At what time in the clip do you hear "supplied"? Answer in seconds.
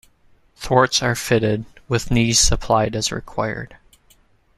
2.39-2.95